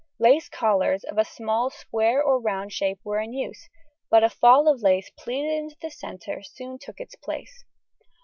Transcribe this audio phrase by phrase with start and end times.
[0.17, 3.69] Lace collars of a smaller square or rounded shape were in use,
[4.09, 7.63] but a fall of lace pleated in the centre soon took its place.